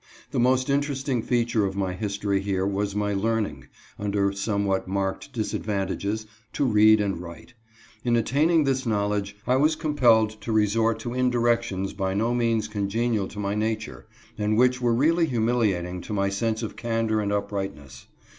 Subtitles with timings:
[0.31, 3.67] The most in teresting feature of my history here was my learning,
[3.99, 7.53] under somewhat marked disadvantages, to read and write.
[8.03, 13.27] In attaining this knowledge I was compelled to resort to indirections by no means congenial
[13.27, 14.07] to my nature,
[14.39, 18.07] and which were really humiliating to my sense of candor and uprightness.